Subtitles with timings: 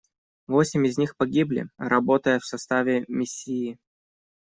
[0.47, 3.77] Восемь из них погибли, работая в составе Миссии.